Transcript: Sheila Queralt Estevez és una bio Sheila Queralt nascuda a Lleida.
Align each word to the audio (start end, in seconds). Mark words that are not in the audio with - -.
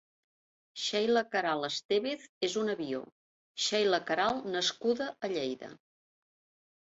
Sheila 0.83 1.21
Queralt 1.33 1.65
Estevez 1.67 2.23
és 2.47 2.55
una 2.61 2.75
bio 2.79 3.01
Sheila 3.65 3.99
Queralt 4.07 4.47
nascuda 4.57 5.11
a 5.27 5.29
Lleida. 5.35 5.69